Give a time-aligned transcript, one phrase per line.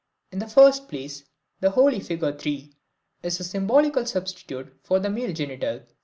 [0.31, 1.25] In the first place,
[1.59, 2.75] the holy figure 3
[3.21, 5.81] is a symbolical substitute for the entire male genital.